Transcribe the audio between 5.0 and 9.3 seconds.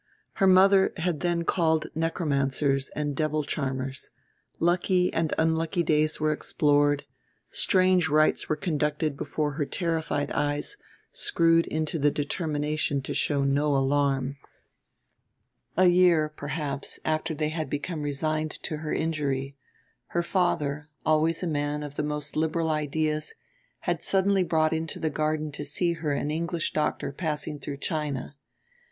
and unlucky days were explored; strange rites were conducted